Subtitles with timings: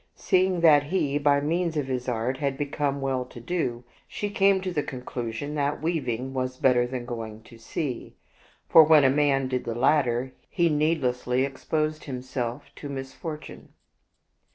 [0.15, 4.31] Seeing that he, by means of his art, had be come well to do, she
[4.31, 8.15] came to the conclusion that weaving was better than going to sea,
[8.67, 13.73] for when a man did the latter, he needlessly exposed himself to misfortune.